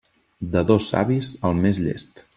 De 0.55 0.63
dos 0.71 0.87
savis, 0.95 1.31
el 1.51 1.63
més 1.67 1.85
llest. 1.89 2.29